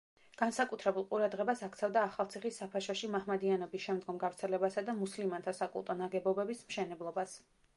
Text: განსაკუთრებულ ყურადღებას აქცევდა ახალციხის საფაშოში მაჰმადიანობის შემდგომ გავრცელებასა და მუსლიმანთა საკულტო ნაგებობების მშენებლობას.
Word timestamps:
განსაკუთრებულ 0.41 1.03
ყურადღებას 1.09 1.59
აქცევდა 1.67 2.01
ახალციხის 2.05 2.57
საფაშოში 2.61 3.09
მაჰმადიანობის 3.17 3.83
შემდგომ 3.89 4.23
გავრცელებასა 4.27 4.85
და 4.89 4.97
მუსლიმანთა 5.03 5.55
საკულტო 5.59 5.99
ნაგებობების 6.01 6.65
მშენებლობას. 6.73 7.39